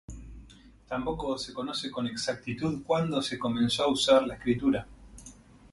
[0.87, 4.87] Tampoco se conoce con exactitud cuándo se comenzó a usar la escritura.